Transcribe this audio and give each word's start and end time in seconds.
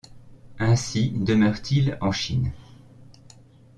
Aussi 0.59 1.11
demeure-t-il 1.13 1.95
en 2.01 2.11
Chine. 2.11 2.51